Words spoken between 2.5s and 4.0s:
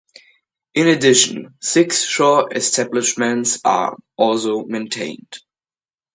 establishments are